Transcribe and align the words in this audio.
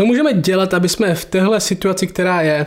Co 0.00 0.06
můžeme 0.06 0.32
dělat, 0.32 0.74
aby 0.74 0.88
jsme 0.88 1.14
v 1.14 1.24
téhle 1.24 1.60
situaci, 1.60 2.06
která 2.06 2.40
je, 2.40 2.66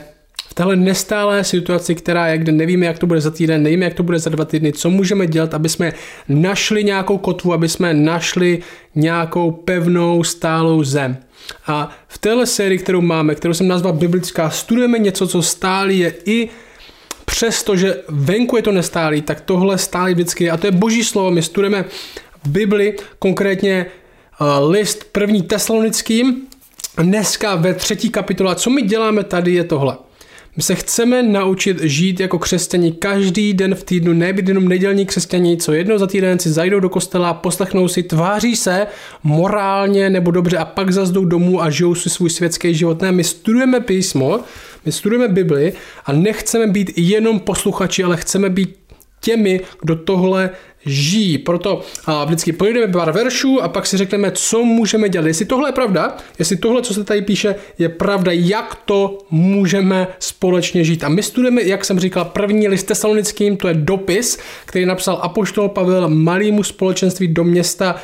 v 0.50 0.54
téhle 0.54 0.76
nestálé 0.76 1.44
situaci, 1.44 1.96
která 1.96 2.28
je, 2.28 2.38
kde 2.38 2.52
nevíme, 2.52 2.86
jak 2.86 3.00
to 3.00 3.08
bude 3.08 3.22
za 3.22 3.32
týden, 3.32 3.64
nevíme, 3.64 3.86
jak 3.86 3.94
to 3.94 4.04
bude 4.04 4.20
za 4.20 4.30
dva 4.30 4.46
týdny, 4.46 4.74
co 4.74 4.90
můžeme 4.90 5.28
dělat, 5.28 5.54
aby 5.54 5.70
jsme 5.70 5.94
našli 6.30 6.84
nějakou 6.84 7.18
kotvu, 7.18 7.54
aby 7.54 7.70
jsme 7.70 7.94
našli 7.94 8.60
nějakou 8.96 9.52
pevnou, 9.52 10.24
stálou 10.24 10.84
zem. 10.84 11.18
A 11.68 11.90
v 12.08 12.18
téhle 12.18 12.46
sérii, 12.46 12.78
kterou 12.78 13.02
máme, 13.02 13.36
kterou 13.36 13.54
jsem 13.54 13.68
nazval 13.68 13.94
biblická, 13.94 14.50
studujeme 14.50 15.00
něco, 15.00 15.28
co 15.28 15.42
stálý 15.42 16.00
je 16.00 16.14
i 16.26 16.50
přesto, 17.26 17.76
že 17.76 17.98
venku 18.10 18.56
je 18.56 18.64
to 18.64 18.72
nestálý, 18.72 19.22
tak 19.22 19.42
tohle 19.42 19.78
stálý 19.78 20.14
vždycky 20.14 20.50
a 20.50 20.58
to 20.58 20.68
je 20.68 20.72
boží 20.72 21.04
slovo. 21.04 21.32
My 21.32 21.42
studujeme 21.42 21.86
Bibli, 22.48 22.96
konkrétně 23.20 23.86
uh, 24.42 24.72
list 24.72 25.04
první 25.12 25.42
tesalonickým, 25.42 26.48
dneska 26.98 27.56
ve 27.56 27.74
třetí 27.74 28.10
kapitole. 28.10 28.56
Co 28.56 28.70
my 28.70 28.82
děláme 28.82 29.24
tady 29.24 29.54
je 29.54 29.64
tohle. 29.64 29.98
My 30.58 30.64
se 30.64 30.76
chceme 30.76 31.24
naučit 31.24 31.82
žít 31.82 32.20
jako 32.20 32.40
křesťani 32.40 32.92
každý 32.92 33.54
den 33.54 33.76
v 33.76 33.84
týdnu, 33.84 34.14
ne 34.14 34.34
být 34.34 34.48
jenom 34.48 34.68
nedělní 34.68 35.06
křesťani, 35.06 35.58
co 35.58 35.74
jednou 35.74 35.98
za 35.98 36.08
týden 36.08 36.40
si 36.40 36.52
zajdou 36.52 36.80
do 36.80 36.90
kostela, 36.90 37.34
poslechnou 37.34 37.88
si, 37.88 38.04
tváří 38.04 38.56
se 38.56 38.88
morálně 39.24 40.10
nebo 40.10 40.32
dobře 40.32 40.58
a 40.58 40.66
pak 40.66 40.92
zase 40.92 41.14
jdou 41.14 41.26
domů 41.26 41.62
a 41.62 41.70
žijou 41.70 41.96
si 41.96 42.10
svůj 42.10 42.30
světský 42.30 42.76
život. 42.76 43.02
Ne, 43.02 43.12
my 43.12 43.24
studujeme 43.24 43.80
písmo, 43.80 44.40
my 44.86 44.92
studujeme 44.92 45.28
Bibli 45.28 45.74
a 46.06 46.14
nechceme 46.14 46.68
být 46.68 46.92
jenom 46.98 47.40
posluchači, 47.40 48.04
ale 48.04 48.18
chceme 48.18 48.50
být 48.50 48.76
těmi, 49.22 49.62
kdo 49.82 49.96
tohle 49.96 50.50
žijí. 50.86 51.38
Proto 51.38 51.82
a 52.06 52.26
vždycky 52.26 52.52
pojedeme 52.52 52.94
pár 52.94 53.12
veršů 53.12 53.62
a 53.62 53.68
pak 53.68 53.86
si 53.86 53.98
řekneme, 53.98 54.32
co 54.32 54.64
můžeme 54.64 55.10
dělat. 55.10 55.28
Jestli 55.28 55.46
tohle 55.46 55.70
je 55.70 55.74
pravda, 55.74 56.18
jestli 56.40 56.56
tohle, 56.56 56.82
co 56.82 56.94
se 56.94 57.04
tady 57.04 57.22
píše, 57.22 57.56
je 57.78 57.90
pravda, 57.90 58.32
jak 58.32 58.76
to 58.76 59.18
můžeme 59.32 60.08
společně 60.20 60.84
žít. 60.84 61.04
A 61.04 61.10
my 61.10 61.24
studujeme, 61.24 61.64
jak 61.64 61.86
jsem 61.86 62.00
říkal, 62.00 62.26
první 62.26 62.68
list 62.68 62.84
tesalonickým, 62.84 63.58
to 63.58 63.68
je 63.68 63.74
dopis, 63.74 64.40
který 64.66 64.86
napsal 64.86 65.20
apoštol 65.22 65.70
Pavel 65.70 66.10
malému 66.10 66.64
společenství 66.64 67.28
do 67.28 67.44
města 67.44 67.96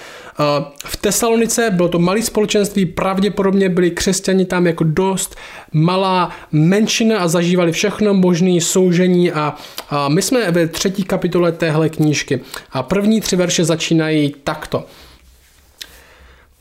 v 0.86 0.98
Tesalonice 0.98 1.70
bylo 1.70 1.90
to 1.90 2.00
malé 2.00 2.22
společenství, 2.22 2.86
pravděpodobně 2.86 3.70
byli 3.70 3.92
křesťani 3.92 4.46
tam 4.46 4.68
jako 4.68 4.84
dost 4.84 5.36
malá 5.72 6.32
menšina 6.52 7.20
a 7.20 7.28
zažívali 7.28 7.72
všechno 7.72 8.14
možné 8.14 8.62
soužení 8.62 9.32
a, 9.32 9.56
a 9.90 10.10
my 10.10 10.22
jsme 10.22 10.52
ve 10.52 10.68
třetí 10.68 11.04
kapitole 11.04 11.52
téhle 11.52 11.90
knížky 11.90 12.42
a 12.72 12.84
první 12.84 13.22
tři 13.22 13.36
verše 13.36 13.66
začínají 13.66 14.36
takto. 14.44 14.86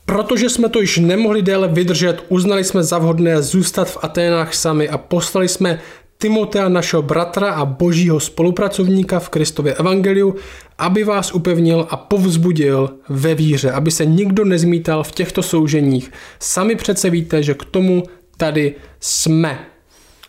Protože 0.05 0.49
jsme 0.49 0.69
to 0.69 0.81
již 0.81 0.97
nemohli 0.97 1.41
déle 1.41 1.67
vydržet, 1.67 2.23
uznali 2.29 2.63
jsme 2.63 2.83
za 2.83 2.97
vhodné 2.97 3.41
zůstat 3.41 3.89
v 3.89 3.97
Aténách 4.01 4.53
sami 4.53 4.89
a 4.89 4.97
poslali 4.97 5.47
jsme 5.47 5.79
Timotea, 6.21 6.69
našeho 6.69 7.01
bratra 7.01 7.51
a 7.51 7.65
božího 7.65 8.19
spolupracovníka 8.19 9.19
v 9.19 9.29
Kristově 9.29 9.73
evangeliu, 9.73 10.35
aby 10.77 11.03
vás 11.03 11.31
upevnil 11.31 11.87
a 11.89 11.97
povzbudil 11.97 12.89
ve 13.09 13.35
víře, 13.35 13.71
aby 13.71 13.91
se 13.91 14.05
nikdo 14.05 14.45
nezmítal 14.45 15.03
v 15.03 15.11
těchto 15.11 15.43
souženích. 15.43 16.11
Sami 16.39 16.75
přece 16.75 17.09
víte, 17.09 17.43
že 17.43 17.53
k 17.53 17.65
tomu 17.65 18.03
tady 18.37 18.75
jsme. 18.99 19.65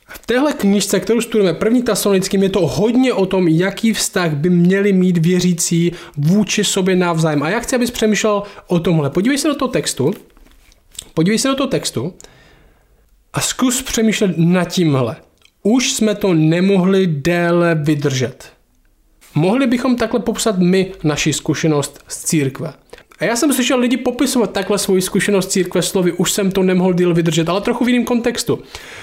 V 0.09 0.27
téhle 0.27 0.53
knižce, 0.53 1.01
kterou 1.01 1.21
studujeme 1.21 1.59
první 1.59 1.83
tasolonickým, 1.83 2.43
je 2.43 2.49
to 2.49 2.67
hodně 2.67 3.13
o 3.13 3.27
tom, 3.27 3.49
jaký 3.49 3.93
vztah 3.93 4.33
by 4.33 4.51
měli 4.51 4.93
mít 4.93 5.19
věřící 5.19 5.93
vůči 6.17 6.65
sobě 6.65 6.97
navzájem. 6.97 7.43
A 7.43 7.49
já 7.51 7.61
chci, 7.61 7.77
abys 7.77 7.91
přemýšlel 7.91 8.43
o 8.67 8.79
tomhle. 8.79 9.11
Podívej 9.11 9.39
se 9.39 9.49
do 9.49 9.55
toho 9.55 9.69
textu. 9.69 10.15
Podívej 11.15 11.39
se 11.39 11.49
do 11.49 11.55
toho 11.55 11.67
textu 11.67 12.15
a 13.33 13.41
zkus 13.41 13.83
přemýšlet 13.83 14.35
nad 14.37 14.65
tímhle. 14.65 15.17
Už 15.63 15.93
jsme 15.93 16.15
to 16.15 16.35
nemohli 16.35 17.07
déle 17.07 17.75
vydržet. 17.75 18.53
Mohli 19.35 19.67
bychom 19.67 19.97
takhle 19.97 20.21
popsat 20.21 20.59
my 20.59 20.93
naši 21.05 21.33
zkušenost 21.33 21.99
z 22.09 22.25
církve. 22.25 22.73
A 23.19 23.25
já 23.25 23.37
jsem 23.37 23.53
slyšel 23.53 23.79
lidi 23.79 23.97
popisovat 23.97 24.53
takhle 24.53 24.79
svoji 24.79 25.03
zkušenost 25.03 25.47
církve 25.47 25.83
slovy, 25.83 26.13
už 26.13 26.33
jsem 26.33 26.51
to 26.51 26.63
nemohl 26.63 26.93
díl 26.93 27.15
vydržet, 27.15 27.49
ale 27.49 27.61
trochu 27.61 27.85
v 27.85 27.89
jiném 27.89 28.05
kontextu. 28.05 28.59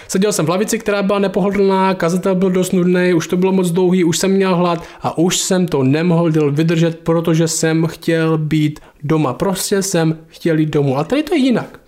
Seděl 0.07 0.33
jsem 0.33 0.45
v 0.45 0.49
lavici, 0.49 0.79
která 0.79 1.03
byla 1.03 1.19
nepohodlná, 1.19 1.93
kazatel 1.93 2.35
byl 2.35 2.49
dost 2.49 2.71
nudný, 2.71 3.13
už 3.13 3.27
to 3.27 3.37
bylo 3.37 3.51
moc 3.51 3.71
dlouhý, 3.71 4.03
už 4.03 4.17
jsem 4.17 4.31
měl 4.31 4.55
hlad 4.55 4.83
a 5.01 5.17
už 5.17 5.37
jsem 5.37 5.67
to 5.67 5.83
nemohl 5.83 6.31
díl 6.31 6.51
vydržet, 6.51 6.99
protože 6.99 7.47
jsem 7.47 7.85
chtěl 7.85 8.37
být 8.37 8.79
doma. 9.03 9.33
Prostě 9.33 9.81
jsem 9.83 10.17
chtěl 10.27 10.59
jít 10.59 10.69
domů. 10.69 10.97
A 10.97 11.03
tady 11.03 11.23
to 11.23 11.35
je 11.35 11.39
jinak. 11.39 11.79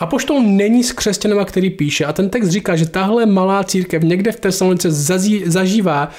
A 0.00 0.06
poštol 0.06 0.42
není 0.42 0.84
s 0.84 0.92
křesťanama, 0.92 1.44
který 1.44 1.70
píše. 1.70 2.04
A 2.04 2.12
ten 2.12 2.30
text 2.30 2.48
říká, 2.48 2.76
že 2.76 2.88
tahle 2.88 3.26
malá 3.26 3.64
církev 3.64 4.02
někde 4.02 4.32
v 4.32 4.40
Tesalonice 4.40 4.90
zažívá 5.46 6.10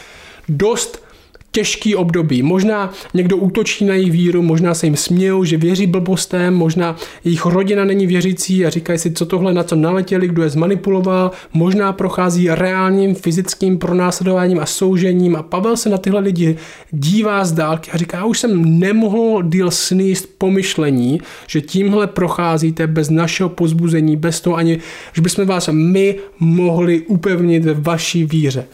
dost 0.50 1.04
těžký 1.52 1.96
období. 1.96 2.44
Možná 2.44 2.94
někdo 3.14 3.38
útočí 3.38 3.86
na 3.86 3.94
jejich 3.94 4.12
víru, 4.12 4.42
možná 4.42 4.74
se 4.74 4.86
jim 4.86 4.96
smějou, 4.96 5.44
že 5.44 5.58
věří 5.58 5.88
blbostem, 5.88 6.54
možná 6.54 6.96
jejich 7.24 7.46
rodina 7.46 7.86
není 7.86 8.08
věřící 8.08 8.66
a 8.66 8.70
říkají 8.70 9.00
si, 9.00 9.12
co 9.12 9.26
tohle 9.26 9.54
na 9.54 9.64
co 9.64 9.76
naletěli, 9.76 10.28
kdo 10.28 10.44
je 10.44 10.50
zmanipuloval, 10.50 11.32
možná 11.54 11.94
prochází 11.94 12.50
reálním 12.50 13.16
fyzickým 13.16 13.78
pronásledováním 13.78 14.60
a 14.60 14.66
soužením 14.66 15.36
a 15.36 15.44
Pavel 15.44 15.78
se 15.78 15.90
na 15.90 15.98
tyhle 15.98 16.20
lidi 16.20 16.58
dívá 16.92 17.46
z 17.46 17.52
dálky 17.52 17.92
a 17.92 17.98
říká, 17.98 18.18
já 18.18 18.26
už 18.26 18.40
jsem 18.40 18.80
nemohl 18.80 19.44
díl 19.44 19.72
sníst 19.72 20.30
pomyšlení, 20.38 21.22
že 21.48 21.62
tímhle 21.62 22.08
procházíte 22.08 22.88
bez 22.88 23.10
našeho 23.10 23.50
pozbuzení, 23.50 24.16
bez 24.16 24.42
toho 24.42 24.56
ani, 24.56 24.80
že 25.14 25.22
bychom 25.22 25.46
vás 25.46 25.70
my 25.72 26.16
mohli 26.40 27.02
upevnit 27.02 27.66
ve 27.66 27.74
vaší 27.74 28.26
víře. 28.26 28.66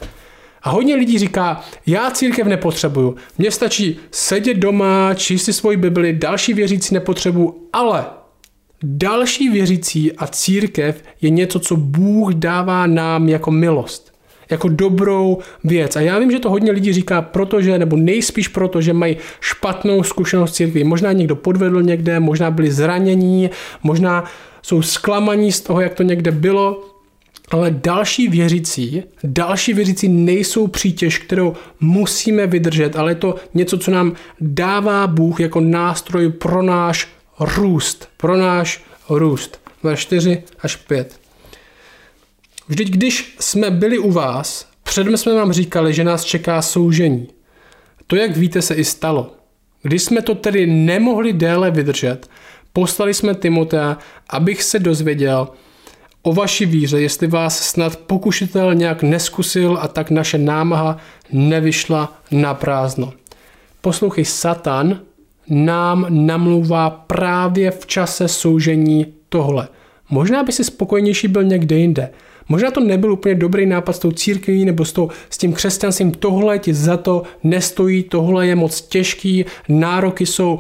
A 0.68 0.70
hodně 0.70 0.96
lidí 0.96 1.20
říká, 1.20 1.62
já 1.86 2.12
církev 2.12 2.48
nepotřebuju, 2.48 3.16
mně 3.38 3.52
stačí 3.52 4.00
sedět 4.12 4.58
doma, 4.58 5.14
číst 5.14 5.44
si 5.44 5.54
svoji 5.54 5.78
Bibli, 5.78 6.14
další 6.14 6.54
věřící 6.54 6.94
nepotřebuju, 6.94 7.56
ale 7.74 8.06
další 8.84 9.50
věřící 9.50 10.12
a 10.14 10.28
církev 10.28 11.04
je 11.22 11.30
něco, 11.30 11.60
co 11.60 11.76
Bůh 11.76 12.34
dává 12.34 12.88
nám 12.88 13.30
jako 13.30 13.52
milost 13.52 14.14
jako 14.50 14.70
dobrou 14.70 15.38
věc. 15.64 15.96
A 15.96 16.02
já 16.02 16.20
vím, 16.20 16.32
že 16.32 16.40
to 16.40 16.50
hodně 16.50 16.72
lidí 16.72 16.94
říká, 16.94 17.22
protože, 17.22 17.80
nebo 17.80 17.98
nejspíš 17.98 18.48
proto, 18.48 18.82
že 18.82 18.94
mají 18.94 19.18
špatnou 19.42 20.04
zkušenost 20.04 20.56
církví. 20.56 20.84
Možná 20.84 21.12
někdo 21.12 21.36
podvedl 21.36 21.82
někde, 21.82 22.20
možná 22.20 22.52
byli 22.52 22.72
zranění, 22.72 23.50
možná 23.84 24.24
jsou 24.62 24.82
zklamaní 24.82 25.52
z 25.52 25.62
toho, 25.62 25.82
jak 25.82 25.94
to 25.94 26.04
někde 26.04 26.32
bylo, 26.32 26.97
ale 27.52 27.72
další 27.72 28.28
věřící, 28.28 29.04
další 29.24 29.74
věřící 29.74 30.08
nejsou 30.08 30.68
přítěž, 30.68 31.18
kterou 31.18 31.54
musíme 31.80 32.48
vydržet, 32.48 32.96
ale 32.96 33.12
je 33.12 33.16
to 33.16 33.36
něco, 33.54 33.78
co 33.78 33.92
nám 33.92 34.14
dává 34.42 35.08
Bůh 35.08 35.40
jako 35.40 35.60
nástroj 35.60 36.32
pro 36.32 36.62
náš 36.62 37.08
růst. 37.40 38.10
Pro 38.18 38.38
náš 38.38 38.84
růst. 39.10 39.62
Verš 39.84 40.00
4 40.00 40.44
až 40.62 40.76
5. 40.76 41.20
Vždyť 42.68 42.90
když 42.90 43.36
jsme 43.40 43.72
byli 43.72 44.00
u 44.00 44.12
vás, 44.12 44.70
předem 44.84 45.18
jsme 45.18 45.34
vám 45.34 45.54
říkali, 45.54 45.94
že 45.94 46.04
nás 46.04 46.24
čeká 46.24 46.62
soužení. 46.62 47.28
To, 48.08 48.16
jak 48.16 48.38
víte, 48.38 48.62
se 48.62 48.76
i 48.76 48.84
stalo. 48.84 49.36
Když 49.84 50.04
jsme 50.04 50.22
to 50.22 50.36
tedy 50.36 50.68
nemohli 50.68 51.34
déle 51.34 51.72
vydržet, 51.72 52.30
poslali 52.74 53.14
jsme 53.14 53.36
Timotea, 53.36 53.98
abych 54.30 54.64
se 54.64 54.80
dozvěděl, 54.80 55.48
o 56.28 56.34
vaší 56.34 56.66
víře, 56.66 57.02
jestli 57.02 57.28
vás 57.28 57.60
snad 57.60 57.96
pokušitel 57.96 58.76
nějak 58.76 59.04
neskusil 59.04 59.78
a 59.82 59.88
tak 59.88 60.12
naše 60.12 60.38
námaha 60.38 60.98
nevyšla 61.32 62.18
na 62.32 62.54
prázdno. 62.54 63.14
Poslouchej, 63.82 64.26
Satan 64.26 65.00
nám 65.50 66.06
namluvá 66.10 66.90
právě 66.90 67.72
v 67.72 67.86
čase 67.86 68.28
soužení 68.28 69.06
tohle. 69.30 69.68
Možná 70.10 70.44
by 70.44 70.52
si 70.52 70.64
spokojnější 70.64 71.28
byl 71.28 71.44
někde 71.44 71.78
jinde. 71.78 72.10
Možná 72.50 72.72
to 72.72 72.80
nebyl 72.80 73.12
úplně 73.12 73.36
dobrý 73.36 73.66
nápad 73.66 73.94
s 73.94 74.00
tou 74.00 74.12
církví 74.12 74.66
nebo 74.66 74.86
s, 74.86 74.94
tou, 74.94 75.10
s 75.30 75.38
tím 75.38 75.54
křesťanstvím. 75.54 76.12
Tohle 76.12 76.60
ti 76.60 76.74
za 76.74 76.98
to 76.98 77.24
nestojí, 77.44 78.04
tohle 78.04 78.48
je 78.48 78.56
moc 78.56 78.82
těžký, 78.82 79.46
nároky 79.70 80.26
jsou 80.26 80.60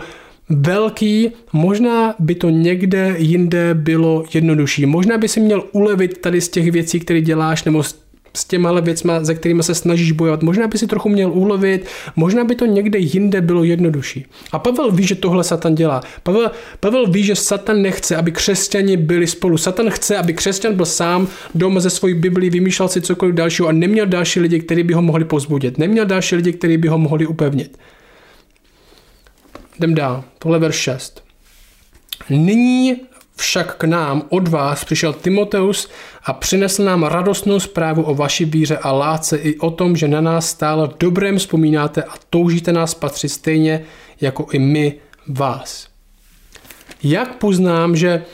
velký, 0.50 1.32
možná 1.54 2.16
by 2.20 2.36
to 2.36 2.50
někde 2.50 3.16
jinde 3.18 3.74
bylo 3.74 4.24
jednodušší. 4.34 4.86
Možná 4.86 5.18
by 5.18 5.28
si 5.28 5.40
měl 5.40 5.64
ulevit 5.72 6.18
tady 6.18 6.42
z 6.42 6.50
těch 6.50 6.72
věcí, 6.72 7.00
které 7.00 7.22
děláš, 7.22 7.64
nebo 7.64 7.84
s 8.38 8.46
těma 8.48 8.80
věcma, 8.80 9.26
se 9.26 9.36
kterými 9.36 9.64
se 9.64 9.76
snažíš 9.76 10.12
bojovat. 10.12 10.44
Možná 10.44 10.68
by 10.68 10.78
si 10.78 10.88
trochu 10.88 11.10
měl 11.10 11.32
ulevit, 11.32 11.86
možná 12.16 12.44
by 12.44 12.56
to 12.56 12.66
někde 12.66 13.00
jinde 13.00 13.42
bylo 13.42 13.64
jednodušší. 13.64 14.26
A 14.52 14.60
Pavel 14.60 14.92
ví, 14.92 15.08
že 15.08 15.16
tohle 15.16 15.44
Satan 15.44 15.76
dělá. 15.76 16.02
Pavel, 16.24 16.52
Pavel 16.80 17.08
ví, 17.08 17.24
že 17.24 17.36
Satan 17.36 17.82
nechce, 17.82 18.16
aby 18.16 18.32
křesťani 18.32 18.98
byli 18.98 19.28
spolu. 19.28 19.58
Satan 19.58 19.90
chce, 19.90 20.18
aby 20.18 20.34
křesťan 20.34 20.74
byl 20.74 20.86
sám 20.86 21.28
doma 21.56 21.80
ze 21.80 21.90
svojí 21.90 22.14
Biblii, 22.14 22.50
vymýšlel 22.50 22.88
si 22.88 23.02
cokoliv 23.02 23.36
dalšího 23.36 23.68
a 23.68 23.72
neměl 23.72 24.06
další 24.06 24.40
lidi, 24.40 24.60
kteří 24.60 24.84
by 24.84 24.94
ho 24.94 25.02
mohli 25.02 25.26
pozbudit. 25.26 25.78
Neměl 25.78 26.06
další 26.06 26.36
lidi, 26.36 26.54
kteří 26.54 26.78
by 26.78 26.88
ho 26.88 26.98
mohli 26.98 27.28
upevnit. 27.28 27.78
Jdem 29.77 29.95
dál. 29.95 30.24
Tohle 30.39 30.59
verš 30.59 30.75
6. 30.75 31.24
Nyní 32.29 32.95
však 33.35 33.77
k 33.77 33.83
nám 33.83 34.24
od 34.29 34.47
vás 34.47 34.85
přišel 34.85 35.13
Timoteus 35.13 35.89
a 36.24 36.33
přinesl 36.33 36.83
nám 36.83 37.03
radostnou 37.03 37.59
zprávu 37.59 38.03
o 38.03 38.15
vaší 38.15 38.45
víře 38.45 38.77
a 38.77 38.91
lásce 38.91 39.38
i 39.38 39.57
o 39.57 39.71
tom, 39.71 39.95
že 39.95 40.07
na 40.07 40.21
nás 40.21 40.50
stále 40.50 40.89
dobrém 41.00 41.38
vzpomínáte 41.38 42.03
a 42.03 42.13
toužíte 42.29 42.74
nás 42.74 42.94
patřit 42.94 43.29
stejně 43.29 43.83
jako 44.21 44.47
i 44.51 44.59
my 44.59 44.95
vás. 45.27 45.88
Jak 47.03 47.35
poznám, 47.35 47.95
že 47.95 48.25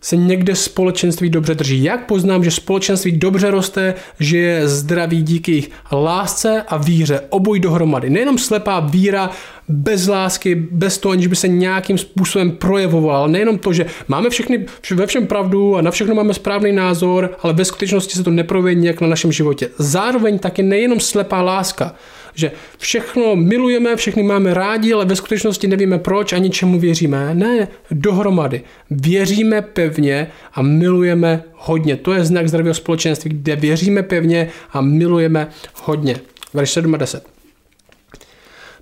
se 0.00 0.16
někde 0.16 0.56
společenství 0.56 1.30
dobře 1.30 1.54
drží. 1.54 1.84
Jak 1.84 2.06
poznám, 2.06 2.44
že 2.44 2.50
společenství 2.50 3.12
dobře 3.12 3.50
roste, 3.50 3.94
že 4.20 4.38
je 4.38 4.68
zdravý 4.68 5.22
díky 5.22 5.52
jejich 5.52 5.70
lásce 5.92 6.62
a 6.68 6.76
víře, 6.76 7.20
oboj 7.28 7.60
dohromady. 7.60 8.10
Nejenom 8.10 8.38
slepá 8.38 8.80
víra 8.80 9.30
bez 9.68 10.06
lásky, 10.06 10.54
bez 10.54 10.98
toho, 10.98 11.12
aniž 11.12 11.26
by 11.26 11.36
se 11.36 11.48
nějakým 11.48 11.98
způsobem 11.98 12.50
projevoval. 12.50 13.28
Nejenom 13.28 13.58
to, 13.58 13.72
že 13.72 13.86
máme 14.08 14.30
všechny, 14.30 14.66
ve 14.94 15.06
všem 15.06 15.26
pravdu 15.26 15.76
a 15.76 15.82
na 15.82 15.90
všechno 15.90 16.14
máme 16.14 16.34
správný 16.34 16.72
názor, 16.72 17.36
ale 17.42 17.52
ve 17.52 17.64
skutečnosti 17.64 18.14
se 18.14 18.24
to 18.24 18.30
neprojeví 18.30 18.80
nějak 18.80 19.00
na 19.00 19.08
našem 19.08 19.32
životě. 19.32 19.68
Zároveň 19.78 20.38
taky 20.38 20.62
nejenom 20.62 21.00
slepá 21.00 21.42
láska, 21.42 21.94
že 22.34 22.52
všechno 22.78 23.36
milujeme, 23.36 23.96
všechny 23.96 24.22
máme 24.22 24.54
rádi, 24.54 24.92
ale 24.92 25.04
ve 25.04 25.16
skutečnosti 25.16 25.66
nevíme 25.68 25.98
proč 25.98 26.32
ani 26.32 26.50
čemu 26.50 26.80
věříme. 26.80 27.34
Ne, 27.34 27.68
dohromady. 27.90 28.62
Věříme 28.90 29.62
pevně 29.62 30.30
a 30.54 30.62
milujeme 30.62 31.42
hodně. 31.54 31.96
To 31.96 32.12
je 32.12 32.24
znak 32.24 32.48
zdravého 32.48 32.74
společenství, 32.74 33.30
kde 33.30 33.56
věříme 33.56 34.02
pevně 34.02 34.48
a 34.70 34.80
milujeme 34.80 35.48
hodně. 35.74 36.16
Verš 36.54 36.70
7 36.70 36.94
a 36.94 36.96
10. 36.96 37.26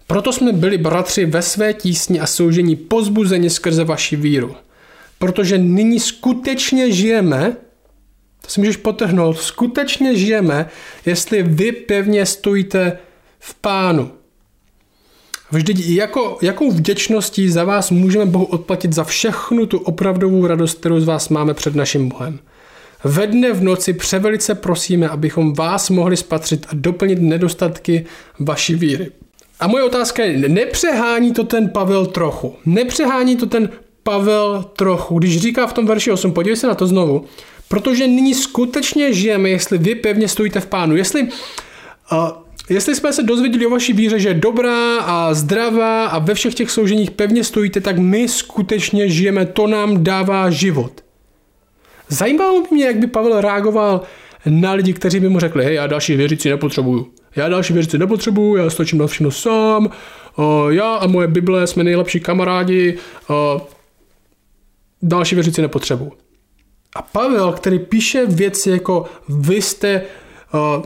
Proto 0.06 0.32
jsme 0.32 0.52
byli 0.52 0.78
bratři 0.78 1.26
ve 1.26 1.42
své 1.42 1.74
tísni 1.74 2.20
a 2.20 2.26
soužení 2.26 2.76
pozbuzeni 2.76 3.50
skrze 3.50 3.84
vaši 3.84 4.16
víru. 4.16 4.54
Protože 5.18 5.58
nyní 5.58 6.00
skutečně 6.00 6.92
žijeme, 6.92 7.56
to 8.42 8.48
si 8.48 8.60
můžeš 8.60 8.76
potrhnout, 8.76 9.38
skutečně 9.38 10.16
žijeme, 10.16 10.66
jestli 11.06 11.42
vy 11.42 11.72
pevně 11.72 12.26
stojíte 12.26 12.98
v 13.38 13.54
pánu. 13.54 14.10
Vždyť 15.50 15.88
jako, 15.88 16.38
jakou 16.42 16.70
vděčností 16.70 17.48
za 17.48 17.64
vás 17.64 17.90
můžeme 17.90 18.26
Bohu 18.26 18.44
odplatit 18.44 18.92
za 18.92 19.04
všechnu 19.04 19.66
tu 19.66 19.78
opravdovou 19.78 20.46
radost, 20.46 20.78
kterou 20.78 21.00
z 21.00 21.04
vás 21.04 21.28
máme 21.28 21.54
před 21.54 21.74
naším 21.74 22.08
Bohem. 22.08 22.38
Ve 23.04 23.26
dne 23.26 23.52
v 23.52 23.62
noci 23.62 23.92
převelice 23.92 24.54
prosíme, 24.54 25.08
abychom 25.08 25.54
vás 25.54 25.90
mohli 25.90 26.16
spatřit 26.16 26.66
a 26.68 26.70
doplnit 26.72 27.18
nedostatky 27.22 28.04
vaší 28.38 28.74
víry. 28.74 29.10
A 29.60 29.66
moje 29.66 29.84
otázka 29.84 30.24
je, 30.24 30.48
nepřehání 30.48 31.32
to 31.32 31.44
ten 31.44 31.68
Pavel 31.68 32.06
trochu? 32.06 32.56
Nepřehání 32.66 33.36
to 33.36 33.46
ten 33.46 33.68
Pavel 34.02 34.62
trochu, 34.62 35.18
když 35.18 35.40
říká 35.40 35.66
v 35.66 35.72
tom 35.72 35.86
verši 35.86 36.10
8, 36.10 36.32
podívej 36.32 36.56
se 36.56 36.66
na 36.66 36.74
to 36.74 36.86
znovu, 36.86 37.24
protože 37.68 38.06
nyní 38.06 38.34
skutečně 38.34 39.12
žijeme, 39.12 39.48
jestli 39.48 39.78
vy 39.78 39.94
pevně 39.94 40.28
stojíte 40.28 40.60
v 40.60 40.66
pánu, 40.66 40.96
jestli 40.96 41.22
uh, 41.22 42.28
Jestli 42.68 42.94
jsme 42.94 43.12
se 43.12 43.22
dozvěděli 43.22 43.66
o 43.66 43.70
vaší 43.70 43.92
víře, 43.92 44.18
že 44.18 44.28
je 44.28 44.34
dobrá 44.34 44.98
a 44.98 45.34
zdravá 45.34 46.06
a 46.06 46.18
ve 46.18 46.34
všech 46.34 46.54
těch 46.54 46.70
souženích 46.70 47.10
pevně 47.10 47.44
stojíte, 47.44 47.80
tak 47.80 47.98
my 47.98 48.28
skutečně 48.28 49.08
žijeme, 49.08 49.46
to 49.46 49.66
nám 49.66 50.04
dává 50.04 50.50
život. 50.50 51.04
Zajímalo 52.08 52.62
by 52.62 52.68
mě, 52.70 52.84
jak 52.84 52.96
by 52.96 53.06
Pavel 53.06 53.40
reagoval 53.40 54.02
na 54.46 54.72
lidi, 54.72 54.92
kteří 54.92 55.20
by 55.20 55.28
mu 55.28 55.40
řekli, 55.40 55.64
hej, 55.64 55.74
já 55.74 55.86
další 55.86 56.16
věřící 56.16 56.48
nepotřebuju. 56.48 57.12
Já 57.36 57.48
další 57.48 57.72
věřící 57.72 57.98
nepotřebuju, 57.98 58.56
já 58.56 58.70
stačím 58.70 58.98
na 58.98 59.06
všechno 59.06 59.30
sám, 59.30 59.90
o, 60.36 60.70
já 60.70 60.94
a 60.94 61.06
moje 61.06 61.28
Bible 61.28 61.66
jsme 61.66 61.84
nejlepší 61.84 62.20
kamarádi, 62.20 62.98
o, 63.28 63.66
další 65.02 65.34
věřící 65.34 65.62
nepotřebuju. 65.62 66.12
A 66.96 67.02
Pavel, 67.02 67.52
který 67.52 67.78
píše 67.78 68.26
věci 68.26 68.70
jako 68.70 69.04
vy 69.28 69.62
jste 69.62 70.02
o, 70.52 70.82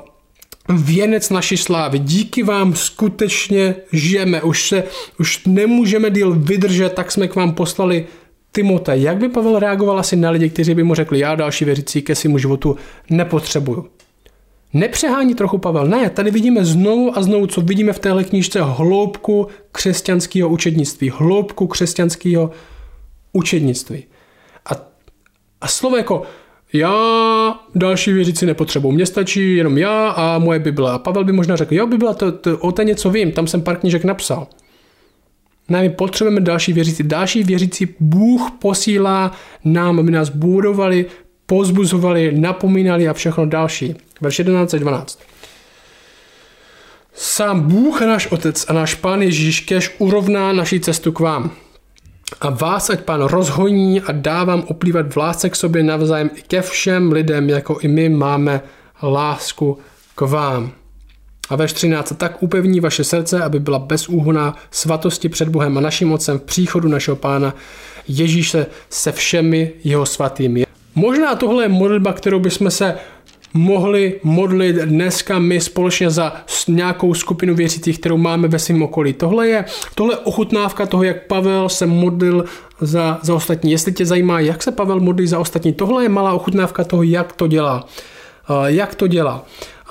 věnec 0.73 1.31
naší 1.31 1.57
slávy. 1.57 1.99
Díky 1.99 2.43
vám 2.43 2.75
skutečně 2.75 3.75
žijeme. 3.93 4.43
Už, 4.43 4.69
se, 4.69 4.85
už 5.21 5.47
nemůžeme 5.47 6.11
díl 6.11 6.35
vydržet, 6.35 6.93
tak 6.93 7.13
jsme 7.13 7.29
k 7.29 7.35
vám 7.35 7.53
poslali 7.53 8.07
Timota. 8.53 8.95
Jak 8.95 9.17
by 9.17 9.29
Pavel 9.29 9.59
reagoval 9.59 9.99
asi 9.99 10.17
na 10.17 10.31
lidi, 10.31 10.51
kteří 10.51 10.75
by 10.75 10.83
mu 10.83 10.95
řekli, 10.95 11.19
já 11.19 11.35
další 11.35 11.65
věřící 11.65 12.03
ke 12.03 12.15
svému 12.15 12.39
životu 12.39 12.77
nepotřebuju. 13.11 13.87
Nepřehání 14.73 15.35
trochu 15.35 15.59
Pavel. 15.59 15.87
Ne, 15.87 16.11
tady 16.11 16.31
vidíme 16.31 16.65
znovu 16.65 17.19
a 17.19 17.23
znovu, 17.23 17.47
co 17.47 17.61
vidíme 17.61 17.93
v 17.93 17.99
téhle 17.99 18.25
knížce, 18.25 18.63
hloubku 18.63 19.47
křesťanského 19.73 20.49
učednictví. 20.49 21.13
Hloubku 21.15 21.67
křesťanského 21.67 22.51
učednictví. 23.33 24.05
A, 24.67 24.71
a 25.61 25.69
slovo 25.69 25.97
jako 25.97 26.23
já 26.73 27.42
další 27.75 28.13
věřící 28.13 28.47
nepotřebuji, 28.47 28.93
mně 28.93 29.07
stačí 29.07 29.57
jenom 29.57 29.79
já 29.79 30.09
a 30.09 30.39
moje 30.39 30.59
Bible. 30.59 30.93
A 30.93 30.99
Pavel 30.99 31.25
by 31.25 31.33
možná 31.33 31.57
řekl, 31.57 31.75
jo, 31.75 31.87
Bible, 31.87 32.15
to, 32.15 32.33
to, 32.33 32.59
o 32.59 32.73
té 32.73 32.85
něco 32.85 33.11
vím, 33.11 33.33
tam 33.33 33.47
jsem 33.47 33.63
pár 33.63 33.77
knížek 33.77 34.05
napsal. 34.05 34.47
Ne, 35.69 35.83
my 35.83 35.91
potřebujeme 35.91 36.41
další 36.41 36.73
věřící. 36.73 37.03
Další 37.03 37.45
věřící 37.45 37.89
Bůh 38.01 38.51
posílá 38.59 39.33
nám, 39.65 39.99
aby 39.99 40.11
nás 40.11 40.29
budovali, 40.29 41.07
pozbuzovali, 41.47 42.33
napomínali 42.39 43.09
a 43.09 43.13
všechno 43.13 43.47
další. 43.47 43.95
Verš 44.21 44.39
11 44.39 44.75
12. 44.75 45.19
Sám 47.15 47.61
Bůh, 47.61 48.01
náš 48.01 48.27
Otec 48.27 48.65
a 48.69 48.73
náš 48.73 48.95
Pán 48.95 49.23
Ježíš 49.23 49.61
kež 49.61 49.95
urovná 49.99 50.53
naši 50.53 50.81
cestu 50.81 51.13
k 51.13 51.21
vám 51.21 51.51
a 52.41 52.51
vás 52.51 52.91
ať 52.91 53.01
pán 53.01 53.23
rozhoní 53.23 54.01
a 54.01 54.13
dávám 54.13 54.65
oplývat 54.67 55.13
v 55.13 55.17
lásce 55.17 55.51
k 55.51 55.57
sobě 55.57 55.83
navzájem 55.83 56.31
i 56.35 56.43
ke 56.43 56.63
všem 56.63 57.13
lidem, 57.13 57.49
jako 57.49 57.79
i 57.81 57.89
my 57.89 58.09
máme 58.09 58.61
lásku 59.03 59.79
k 60.15 60.21
vám. 60.21 60.73
A 61.49 61.57
ve 61.57 61.67
13. 61.67 62.13
Tak 62.17 62.43
upevní 62.43 62.81
vaše 62.81 63.05
srdce, 63.05 63.43
aby 63.43 63.61
byla 63.61 63.79
bezúhoná 63.79 64.55
svatosti 64.71 65.29
před 65.29 65.49
Bohem 65.49 65.79
a 65.79 65.81
naším 65.81 66.09
mocem 66.09 66.39
v 66.39 66.43
příchodu 66.43 66.89
našeho 66.89 67.17
pána 67.17 67.55
Ježíše 68.09 68.67
se 68.91 69.13
všemi 69.13 69.73
jeho 69.85 70.07
svatými. 70.07 70.67
Možná 70.95 71.35
tohle 71.35 71.65
je 71.65 71.69
modlitba, 71.69 72.13
kterou 72.13 72.41
bychom 72.41 72.71
se 72.71 72.95
mohli 73.55 74.21
modlit 74.23 74.77
dneska 74.77 75.39
my 75.39 75.61
společně 75.61 76.11
za 76.11 76.33
nějakou 76.69 77.15
skupinu 77.15 77.55
věřících, 77.55 77.99
kterou 77.99 78.17
máme 78.17 78.49
ve 78.49 78.59
svém 78.59 78.83
okolí. 78.83 79.13
Tohle 79.13 79.49
je, 79.49 79.65
tohle 79.95 80.17
ochutnávka 80.17 80.87
toho, 80.87 81.03
jak 81.03 81.27
Pavel 81.27 81.69
se 81.69 81.87
modlil 81.87 82.45
za, 82.81 83.19
za 83.23 83.35
ostatní. 83.35 83.73
Jestli 83.73 83.93
tě 83.93 84.07
zajímá, 84.07 84.41
jak 84.41 84.63
se 84.63 84.73
Pavel 84.73 85.01
modlí 85.01 85.27
za 85.27 85.39
ostatní, 85.39 85.73
tohle 85.73 86.03
je 86.03 86.09
malá 86.09 86.33
ochutnávka 86.33 86.85
toho, 86.85 87.03
jak 87.03 87.33
to 87.33 87.47
dělá. 87.47 87.87
Jak 88.67 88.95
to 88.95 89.07
dělá. 89.07 89.45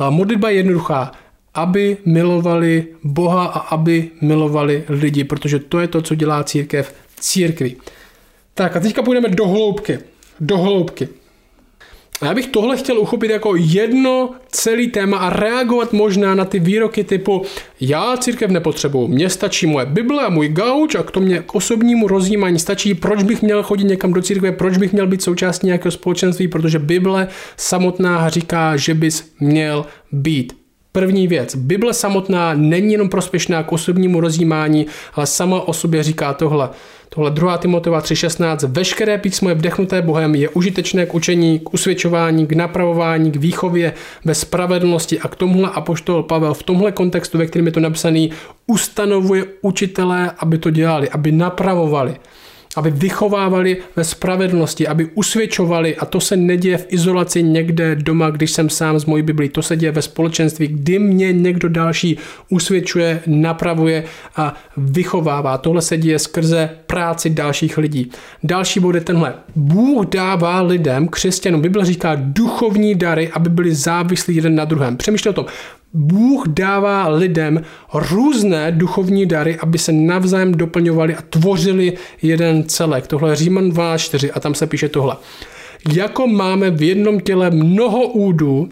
Modlitba 0.09 0.49
je 0.49 0.55
jednoduchá 0.55 1.11
aby 1.53 1.97
milovali 2.05 2.87
Boha 3.03 3.45
a 3.45 3.59
aby 3.59 4.09
milovali 4.21 4.83
lidi, 4.89 5.23
protože 5.23 5.59
to 5.59 5.79
je 5.79 5.87
to, 5.87 6.01
co 6.01 6.15
dělá 6.15 6.43
církev 6.43 6.93
církví. 7.19 7.75
Tak 8.53 8.75
a 8.75 8.79
teďka 8.79 9.01
půjdeme 9.01 9.29
do 9.29 9.47
hloubky. 9.47 9.99
Do 10.39 10.57
hloubky. 10.57 11.09
A 12.21 12.25
já 12.25 12.33
bych 12.33 12.47
tohle 12.47 12.77
chtěl 12.77 12.99
uchopit 12.99 13.31
jako 13.31 13.55
jedno 13.55 14.29
celý 14.51 14.87
téma 14.87 15.17
a 15.17 15.29
reagovat 15.29 15.93
možná 15.93 16.35
na 16.35 16.45
ty 16.45 16.59
výroky 16.59 17.03
typu 17.03 17.41
já 17.79 18.17
církev 18.17 18.51
nepotřebuju, 18.51 19.07
mně 19.07 19.29
stačí 19.29 19.67
moje 19.67 19.85
Bible 19.85 20.25
a 20.25 20.29
můj 20.29 20.49
gauč 20.49 20.95
a 20.95 21.03
k 21.03 21.11
tomu 21.11 21.41
k 21.45 21.55
osobnímu 21.55 22.07
rozjímání 22.07 22.59
stačí, 22.59 22.93
proč 22.93 23.23
bych 23.23 23.41
měl 23.41 23.63
chodit 23.63 23.83
někam 23.83 24.13
do 24.13 24.21
církve, 24.21 24.51
proč 24.51 24.77
bych 24.77 24.93
měl 24.93 25.07
být 25.07 25.21
součástí 25.21 25.67
nějakého 25.67 25.91
společenství, 25.91 26.47
protože 26.47 26.79
Bible 26.79 27.27
samotná 27.57 28.29
říká, 28.29 28.77
že 28.77 28.93
bys 28.93 29.31
měl 29.39 29.85
být. 30.11 30.60
První 30.91 31.27
věc. 31.27 31.55
Bible 31.55 31.93
samotná 31.93 32.53
není 32.53 32.91
jenom 32.91 33.09
prospěšná 33.09 33.63
k 33.63 33.71
osobnímu 33.71 34.19
rozjímání, 34.21 34.85
ale 35.13 35.27
sama 35.27 35.61
o 35.61 35.73
sobě 35.73 36.03
říká 36.03 36.33
tohle. 36.33 36.69
Tohle 37.09 37.31
2. 37.31 37.57
Timotova 37.57 38.01
3.16. 38.01 38.67
Veškeré 38.67 39.17
písmo 39.17 39.49
je 39.49 39.55
vdechnuté 39.55 40.01
Bohem, 40.01 40.35
je 40.35 40.49
užitečné 40.49 41.05
k 41.05 41.13
učení, 41.15 41.59
k 41.59 41.73
usvědčování, 41.73 42.47
k 42.47 42.53
napravování, 42.53 43.31
k 43.31 43.35
výchově 43.35 43.93
ve 44.25 44.35
spravedlnosti 44.35 45.19
a 45.19 45.27
k 45.27 45.35
tomuhle 45.35 45.69
apoštol 45.69 46.23
Pavel 46.23 46.53
v 46.53 46.63
tomhle 46.63 46.91
kontextu, 46.91 47.37
ve 47.37 47.45
kterém 47.45 47.65
je 47.65 47.71
to 47.71 47.79
napsaný, 47.79 48.31
ustanovuje 48.67 49.45
učitelé, 49.61 50.31
aby 50.37 50.57
to 50.57 50.69
dělali, 50.69 51.09
aby 51.09 51.31
napravovali 51.31 52.15
aby 52.75 52.91
vychovávali 52.91 53.77
ve 53.95 54.03
spravedlnosti, 54.03 54.87
aby 54.87 55.09
usvědčovali 55.13 55.95
a 55.95 56.05
to 56.05 56.19
se 56.19 56.37
neděje 56.37 56.77
v 56.77 56.85
izolaci 56.89 57.43
někde 57.43 57.95
doma, 57.95 58.29
když 58.29 58.51
jsem 58.51 58.69
sám 58.69 58.99
z 58.99 59.05
mojí 59.05 59.23
Biblii, 59.23 59.49
to 59.49 59.61
se 59.61 59.75
děje 59.77 59.91
ve 59.91 60.01
společenství, 60.01 60.67
kdy 60.67 60.99
mě 60.99 61.33
někdo 61.33 61.69
další 61.69 62.17
usvědčuje, 62.49 63.21
napravuje 63.27 64.03
a 64.35 64.55
vychovává. 64.77 65.57
Tohle 65.57 65.81
se 65.81 65.97
děje 65.97 66.19
skrze 66.19 66.69
práci 66.87 67.29
dalších 67.29 67.77
lidí. 67.77 68.11
Další 68.43 68.79
bude 68.79 69.01
tenhle. 69.01 69.33
Bůh 69.55 70.05
dává 70.05 70.61
lidem, 70.61 71.07
křesťanům, 71.07 71.61
Bible 71.61 71.85
říká 71.85 72.15
duchovní 72.15 72.95
dary, 72.95 73.29
aby 73.33 73.49
byli 73.49 73.75
závislí 73.75 74.35
jeden 74.35 74.55
na 74.55 74.65
druhém. 74.65 74.97
Přemýšlej 74.97 75.29
o 75.29 75.33
tom. 75.33 75.45
Bůh 75.93 76.47
dává 76.47 77.07
lidem 77.07 77.61
různé 77.93 78.71
duchovní 78.71 79.25
dary, 79.25 79.57
aby 79.57 79.77
se 79.77 79.91
navzájem 79.91 80.51
doplňovali 80.51 81.15
a 81.15 81.21
tvořili 81.21 81.93
jeden 82.21 82.63
celek. 82.63 83.07
Tohle 83.07 83.31
je 83.31 83.35
Říman 83.35 83.69
2.4 83.69 84.31
a 84.33 84.39
tam 84.39 84.55
se 84.55 84.67
píše 84.67 84.89
tohle. 84.89 85.15
Jako 85.93 86.27
máme 86.27 86.71
v 86.71 86.81
jednom 86.81 87.19
těle 87.19 87.49
mnoho 87.49 88.07
údů, 88.07 88.69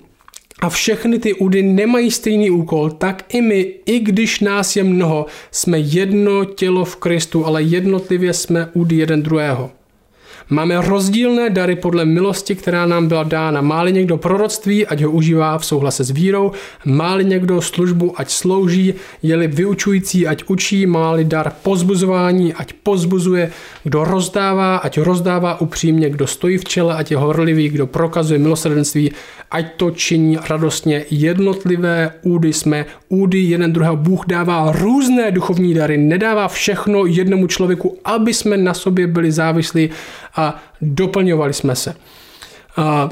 a 0.62 0.70
všechny 0.70 1.20
ty 1.20 1.34
údy 1.34 1.64
nemají 1.64 2.12
stejný 2.12 2.50
úkol, 2.50 2.90
tak 2.90 3.26
i 3.30 3.42
my, 3.42 3.74
i 3.86 4.00
když 4.00 4.40
nás 4.40 4.76
je 4.76 4.84
mnoho, 4.84 5.26
jsme 5.52 5.80
jedno 5.80 6.46
tělo 6.46 6.86
v 6.86 6.96
Kristu, 6.96 7.46
ale 7.46 7.64
jednotlivě 7.64 8.34
jsme 8.34 8.70
údy 8.74 8.96
jeden 8.96 9.24
druhého. 9.24 9.72
Máme 10.52 10.82
rozdílné 10.82 11.50
dary 11.50 11.76
podle 11.76 12.06
milosti, 12.06 12.56
která 12.56 12.86
nám 12.86 13.08
byla 13.08 13.24
dána. 13.24 13.62
Máli 13.62 13.94
někdo 13.94 14.18
proroctví, 14.18 14.88
ať 14.88 15.02
ho 15.02 15.12
užívá 15.12 15.58
v 15.58 15.66
souhlase 15.66 16.04
s 16.04 16.12
vírou, 16.12 16.52
máli 16.86 17.26
někdo 17.26 17.62
službu, 17.62 18.14
ať 18.20 18.30
slouží, 18.30 18.94
je-li 19.24 19.48
vyučující, 19.48 20.28
ať 20.28 20.44
učí, 20.48 20.86
máli 20.86 21.26
dar 21.26 21.52
pozbuzování, 21.64 22.54
ať 22.54 22.74
pozbuzuje, 22.74 23.52
kdo 23.84 24.04
rozdává, 24.04 24.78
ať 24.78 24.98
rozdává 24.98 25.62
upřímně, 25.62 26.10
kdo 26.10 26.28
stojí 26.28 26.58
v 26.58 26.66
čele, 26.66 26.96
ať 26.96 27.12
je 27.12 27.18
horlivý, 27.18 27.70
kdo 27.70 27.88
prokazuje 27.88 28.40
milosrdenství, 28.40 29.12
ať 29.52 29.66
to 29.78 29.92
činí 29.92 30.38
radostně. 30.50 31.06
Jednotlivé 31.10 32.12
údy 32.22 32.54
jsme, 32.54 32.86
údy 33.10 33.40
jeden 33.40 33.74
druhého. 33.74 33.96
Bůh 33.96 34.26
dává 34.28 34.72
různé 34.72 35.32
duchovní 35.32 35.74
dary, 35.74 35.98
nedává 35.98 36.48
všechno 36.48 37.06
jednomu 37.06 37.48
člověku, 37.48 37.98
aby 38.06 38.34
jsme 38.34 38.58
na 38.58 38.74
sobě 38.74 39.08
byli 39.08 39.32
závislí 39.32 39.90
a 40.40 40.56
doplňovali 40.82 41.54
jsme 41.54 41.76
se. 41.76 41.96
A 42.78 43.10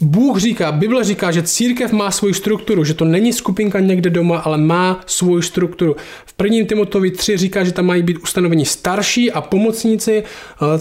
Bůh 0.00 0.38
říká, 0.38 0.72
Bible 0.72 1.04
říká, 1.04 1.30
že 1.30 1.42
církev 1.42 1.92
má 1.92 2.10
svoji 2.10 2.34
strukturu, 2.34 2.84
že 2.84 2.94
to 2.94 3.04
není 3.04 3.32
skupinka 3.32 3.80
někde 3.80 4.10
doma, 4.10 4.38
ale 4.38 4.58
má 4.58 5.00
svoji 5.06 5.42
strukturu. 5.42 5.96
V 6.26 6.34
1. 6.44 6.68
Timotovi 6.68 7.10
3 7.10 7.36
říká, 7.36 7.64
že 7.64 7.72
tam 7.72 7.86
mají 7.86 8.02
být 8.02 8.18
ustanoveni 8.18 8.64
starší 8.64 9.32
a 9.32 9.40
pomocníci. 9.40 10.24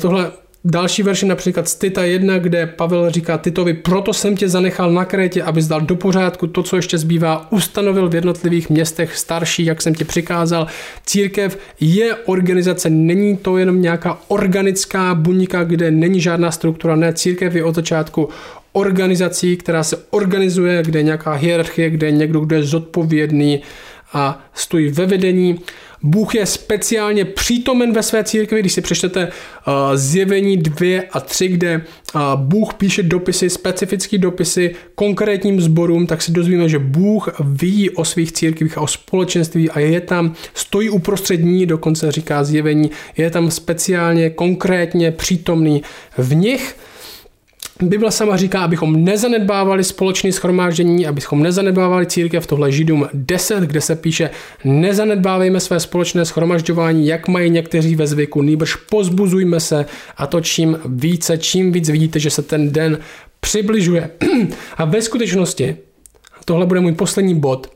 Tohle 0.01 0.31
Další 0.65 1.03
verši 1.03 1.25
například 1.25 1.69
z 1.69 1.75
Tita 1.75 2.03
1, 2.03 2.37
kde 2.37 2.67
Pavel 2.67 3.09
říká 3.09 3.37
Titovi, 3.37 3.73
proto 3.73 4.13
jsem 4.13 4.37
tě 4.37 4.49
zanechal 4.49 4.91
na 4.91 5.05
Krétě, 5.05 5.43
aby 5.43 5.61
dal 5.63 5.81
do 5.81 5.95
pořádku 5.95 6.47
to, 6.47 6.63
co 6.63 6.75
ještě 6.75 6.97
zbývá, 6.97 7.51
ustanovil 7.51 8.09
v 8.09 8.15
jednotlivých 8.15 8.69
městech 8.69 9.17
starší, 9.17 9.65
jak 9.65 9.81
jsem 9.81 9.95
ti 9.95 10.03
přikázal. 10.03 10.67
Církev 11.05 11.57
je 11.79 12.15
organizace, 12.15 12.89
není 12.89 13.37
to 13.37 13.57
jenom 13.57 13.81
nějaká 13.81 14.17
organická 14.27 15.15
buňka, 15.15 15.63
kde 15.63 15.91
není 15.91 16.21
žádná 16.21 16.51
struktura, 16.51 16.95
ne, 16.95 17.13
církev 17.13 17.55
je 17.55 17.63
od 17.63 17.75
začátku 17.75 18.29
organizací, 18.71 19.57
která 19.57 19.83
se 19.83 19.97
organizuje, 20.09 20.83
kde 20.83 20.99
je 20.99 21.03
nějaká 21.03 21.33
hierarchie, 21.33 21.89
kde 21.89 22.07
je 22.07 22.11
někdo, 22.11 22.39
kdo 22.39 22.55
je 22.55 22.63
zodpovědný 22.63 23.61
a 24.13 24.45
stojí 24.53 24.89
ve 24.89 25.05
vedení. 25.05 25.59
Bůh 26.03 26.35
je 26.35 26.45
speciálně 26.45 27.25
přítomen 27.25 27.93
ve 27.93 28.03
své 28.03 28.23
církvi, 28.23 28.59
když 28.59 28.73
si 28.73 28.81
přečtete 28.81 29.27
uh, 29.27 29.73
zjevení 29.95 30.57
2 30.57 31.03
a 31.11 31.19
3, 31.19 31.47
kde 31.47 31.81
uh, 32.15 32.21
Bůh 32.35 32.73
píše 32.73 33.03
dopisy, 33.03 33.49
specifické 33.49 34.17
dopisy 34.17 34.75
konkrétním 34.95 35.61
zborům, 35.61 36.07
tak 36.07 36.21
si 36.21 36.31
dozvíme, 36.31 36.69
že 36.69 36.79
Bůh 36.79 37.29
ví 37.39 37.89
o 37.89 38.05
svých 38.05 38.31
církvích 38.31 38.77
a 38.77 38.81
o 38.81 38.87
společenství 38.87 39.69
a 39.69 39.79
je 39.79 40.01
tam, 40.01 40.33
stojí 40.53 40.89
uprostřed 40.89 41.37
ní, 41.37 41.65
dokonce 41.65 42.11
říká 42.11 42.43
zjevení, 42.43 42.91
je 43.17 43.29
tam 43.29 43.51
speciálně, 43.51 44.29
konkrétně 44.29 45.11
přítomný 45.11 45.81
v 46.17 46.35
nich 46.35 46.75
Bible 47.81 48.11
sama 48.11 48.37
říká, 48.37 48.61
abychom 48.61 49.03
nezanedbávali 49.03 49.83
společné 49.83 50.31
schromáždění, 50.31 51.07
abychom 51.07 51.43
nezanedbávali 51.43 52.05
církev, 52.05 52.47
tohle 52.47 52.71
Židům 52.71 53.07
10, 53.13 53.63
kde 53.63 53.81
se 53.81 53.95
píše, 53.95 54.29
nezanedbávejme 54.63 55.59
své 55.59 55.79
společné 55.79 56.25
schromažďování, 56.25 57.07
jak 57.07 57.27
mají 57.27 57.49
někteří 57.49 57.95
ve 57.95 58.07
zvyku, 58.07 58.41
nýbrž 58.41 58.75
pozbuzujme 58.75 59.59
se 59.59 59.85
a 60.17 60.27
to 60.27 60.41
čím 60.41 60.79
více, 60.85 61.37
čím 61.37 61.71
víc 61.71 61.89
vidíte, 61.89 62.19
že 62.19 62.29
se 62.29 62.41
ten 62.41 62.71
den 62.71 62.99
přibližuje. 63.39 64.09
A 64.77 64.85
ve 64.85 65.01
skutečnosti, 65.01 65.75
tohle 66.45 66.65
bude 66.65 66.79
můj 66.79 66.91
poslední 66.91 67.35
bod, 67.35 67.71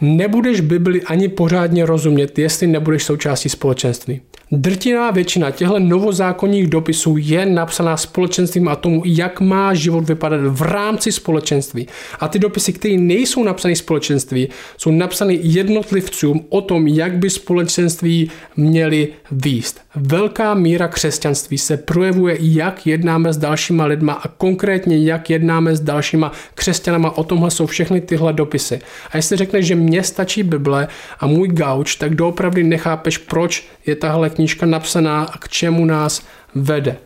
nebudeš 0.00 0.60
Bibli 0.60 1.02
ani 1.02 1.28
pořádně 1.28 1.86
rozumět, 1.86 2.38
jestli 2.38 2.66
nebudeš 2.66 3.04
součástí 3.04 3.48
společenství. 3.48 4.20
Drtivá 4.54 5.10
většina 5.10 5.50
těchto 5.50 5.78
novozákonních 5.78 6.66
dopisů 6.66 7.16
je 7.18 7.46
napsaná 7.46 7.96
společenstvím 7.96 8.68
a 8.68 8.76
tomu, 8.76 9.02
jak 9.04 9.40
má 9.40 9.74
život 9.74 10.04
vypadat 10.04 10.40
v 10.44 10.62
rámci 10.62 11.12
společenství. 11.12 11.86
A 12.20 12.28
ty 12.28 12.38
dopisy, 12.38 12.72
které 12.72 12.96
nejsou 12.96 13.44
napsané 13.44 13.76
společenství, 13.76 14.48
jsou 14.76 14.90
napsané 14.90 15.34
jednotlivcům 15.34 16.44
o 16.48 16.60
tom, 16.60 16.86
jak 16.86 17.16
by 17.16 17.30
společenství 17.30 18.30
měli 18.56 19.08
výst. 19.30 19.80
Velká 19.94 20.54
míra 20.54 20.88
křesťanství 20.88 21.58
se 21.58 21.76
projevuje, 21.76 22.36
jak 22.40 22.86
jednáme 22.86 23.32
s 23.32 23.36
dalšíma 23.36 23.84
lidma 23.84 24.12
a 24.12 24.28
konkrétně 24.28 24.98
jak 24.98 25.30
jednáme 25.30 25.76
s 25.76 25.80
dalšíma 25.80 26.32
křesťanama. 26.54 27.18
O 27.18 27.24
tomhle 27.24 27.50
jsou 27.50 27.66
všechny 27.66 28.00
tyhle 28.00 28.32
dopisy. 28.32 28.80
A 29.10 29.16
jestli 29.16 29.36
řekneš, 29.36 29.66
že 29.66 29.74
mně 29.74 30.02
stačí 30.02 30.42
Bible 30.42 30.88
a 31.20 31.26
můj 31.26 31.48
gauč, 31.48 31.94
tak 31.94 32.14
doopravdy 32.14 32.64
nechápeš, 32.64 33.18
proč 33.18 33.68
je 33.86 33.96
tahle 33.96 34.30
knížka 34.42 34.66
napsaná 34.66 35.22
a 35.22 35.38
k 35.38 35.48
čemu 35.48 35.84
nás 35.84 36.22
vede. 36.54 36.96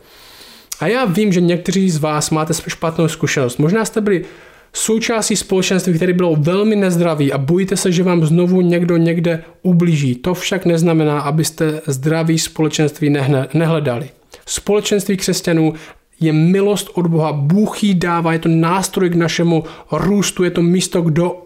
A 0.80 0.86
já 0.86 1.04
vím, 1.04 1.32
že 1.32 1.40
někteří 1.40 1.90
z 1.90 1.98
vás 1.98 2.30
máte 2.30 2.54
špatnou 2.68 3.08
zkušenost. 3.08 3.58
Možná 3.58 3.84
jste 3.84 4.00
byli 4.00 4.24
součástí 4.72 5.36
společenství, 5.36 5.94
které 5.94 6.12
bylo 6.12 6.36
velmi 6.36 6.76
nezdravý 6.76 7.32
a 7.32 7.38
bojíte 7.38 7.76
se, 7.76 7.92
že 7.92 8.02
vám 8.02 8.26
znovu 8.26 8.60
někdo 8.60 8.96
někde 8.96 9.44
ublíží. 9.62 10.14
To 10.14 10.34
však 10.34 10.66
neznamená, 10.66 11.20
abyste 11.20 11.80
zdravý 11.86 12.38
společenství 12.38 13.16
nehledali. 13.54 14.08
Společenství 14.46 15.16
křesťanů 15.16 15.74
je 16.20 16.32
milost 16.32 16.90
od 16.94 17.06
Boha. 17.06 17.32
Bůh 17.32 17.84
jí 17.84 17.94
dává, 17.94 18.32
je 18.32 18.38
to 18.38 18.48
nástroj 18.48 19.10
k 19.10 19.14
našemu 19.14 19.64
růstu, 19.92 20.44
je 20.44 20.50
to 20.50 20.62
místo, 20.62 21.04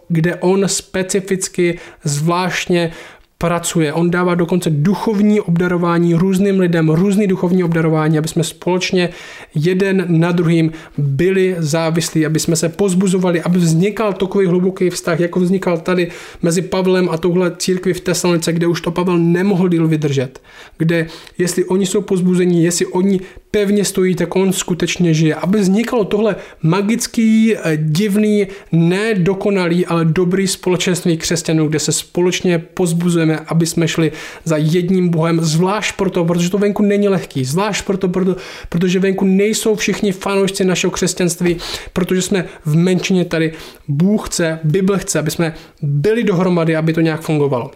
kde 0.09 0.37
on 0.37 0.69
specificky, 0.69 1.79
zvláštně 2.05 2.93
pracuje. 3.41 3.93
On 3.93 4.11
dává 4.11 4.35
dokonce 4.35 4.71
duchovní 4.71 5.41
obdarování 5.41 6.15
různým 6.15 6.61
lidem, 6.61 6.89
různý 6.89 7.27
duchovní 7.27 7.65
obdarování, 7.65 8.19
aby 8.19 8.29
jsme 8.29 8.45
společně 8.45 9.09
jeden 9.55 10.05
na 10.09 10.33
druhým 10.33 10.73
byli 10.99 11.57
závislí, 11.59 12.27
aby 12.27 12.41
jsme 12.41 12.57
se 12.57 12.69
pozbuzovali, 12.69 13.43
aby 13.43 13.59
vznikal 13.59 14.13
takový 14.13 14.47
hluboký 14.47 14.91
vztah, 14.91 15.21
jako 15.21 15.41
vznikal 15.41 15.79
tady 15.79 16.09
mezi 16.43 16.63
Pavlem 16.63 17.09
a 17.11 17.19
touhle 17.19 17.53
církvi 17.57 17.95
v 17.95 18.01
Tesalonice, 18.01 18.53
kde 18.53 18.67
už 18.67 18.81
to 18.81 18.91
Pavel 18.91 19.19
nemohl 19.19 19.69
díl 19.69 19.89
vydržet. 19.89 20.41
Kde 20.79 21.07
jestli 21.39 21.65
oni 21.65 21.87
jsou 21.87 22.01
pozbuzení, 22.01 22.65
jestli 22.65 22.87
oni 22.87 23.21
pevně 23.51 23.85
stojí, 23.85 24.15
tak 24.15 24.37
on 24.37 24.53
skutečně 24.53 25.15
žije. 25.15 25.35
Aby 25.35 25.59
vznikalo 25.59 26.05
tohle 26.05 26.37
magický, 26.63 27.57
eh, 27.57 27.77
divný, 27.77 28.47
nedokonalý, 28.73 29.87
ale 29.87 30.05
dobrý 30.05 30.47
společenství 30.47 31.17
křesťanů, 31.17 31.69
kde 31.69 31.79
se 31.79 31.93
společně 31.93 32.59
pozbuzujeme, 32.59 33.39
aby 33.39 33.67
jsme 33.67 33.89
šli 33.89 34.13
za 34.45 34.57
jedním 34.57 35.09
Bohem, 35.09 35.41
zvlášť 35.41 35.97
proto, 35.97 36.25
protože 36.25 36.51
to 36.51 36.59
venku 36.59 36.83
není 36.83 37.09
lehký, 37.09 37.45
zvlášť 37.45 37.85
proto, 37.85 38.09
proto 38.09 38.37
protože 38.69 39.01
venku 39.01 39.25
nejsou 39.25 39.75
všichni 39.75 40.13
fanoušci 40.13 40.65
našeho 40.65 40.91
křesťanství, 40.91 41.57
protože 41.93 42.23
jsme 42.23 42.45
v 42.65 42.77
menšině 42.77 43.25
tady. 43.25 43.53
Bůh 43.89 44.29
chce, 44.29 44.59
Bible 44.65 44.99
chce, 44.99 45.19
aby 45.19 45.31
jsme 45.31 45.55
byli 45.83 46.25
dohromady, 46.25 46.77
aby 46.77 46.93
to 46.93 47.01
nějak 47.01 47.21
fungovalo. 47.21 47.71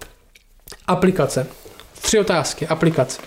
Aplikace. 0.87 1.47
Tři 2.01 2.19
otázky. 2.19 2.67
Aplikace. 2.67 3.21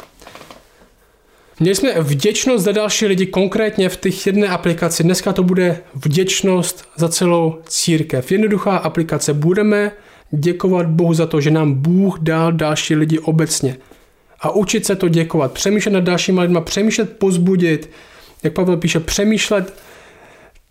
Měli 1.59 1.75
jsme 1.75 2.01
vděčnost 2.01 2.65
za 2.65 2.71
další 2.71 3.05
lidi, 3.05 3.25
konkrétně 3.25 3.89
v 3.89 3.97
těch 3.97 4.27
jedné 4.27 4.47
aplikaci. 4.47 5.03
Dneska 5.03 5.33
to 5.33 5.43
bude 5.43 5.79
vděčnost 5.95 6.89
za 6.95 7.09
celou 7.09 7.57
církev. 7.67 8.31
Jednoduchá 8.31 8.77
aplikace. 8.77 9.33
Budeme 9.33 9.91
děkovat 10.31 10.87
Bohu 10.87 11.13
za 11.13 11.25
to, 11.25 11.41
že 11.41 11.51
nám 11.51 11.73
Bůh 11.73 12.19
dal 12.19 12.51
další 12.51 12.95
lidi 12.95 13.19
obecně. 13.19 13.77
A 14.39 14.51
učit 14.51 14.85
se 14.85 14.95
to 14.95 15.07
děkovat. 15.07 15.51
Přemýšlet 15.51 15.91
nad 15.91 16.03
dalšíma 16.03 16.41
lidma, 16.41 16.61
přemýšlet, 16.61 17.17
pozbudit. 17.17 17.89
Jak 18.43 18.53
Pavel 18.53 18.77
píše, 18.77 18.99
přemýšlet 18.99 19.73